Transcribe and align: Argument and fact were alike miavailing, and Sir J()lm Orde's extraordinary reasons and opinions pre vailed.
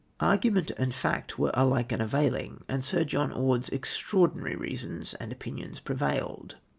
Argument 0.19 0.71
and 0.79 0.95
fact 0.95 1.37
were 1.37 1.51
alike 1.53 1.89
miavailing, 1.89 2.63
and 2.67 2.83
Sir 2.83 3.03
J()lm 3.05 3.35
Orde's 3.37 3.69
extraordinary 3.69 4.55
reasons 4.55 5.13
and 5.19 5.31
opinions 5.31 5.79
pre 5.79 5.95
vailed. 5.95 6.55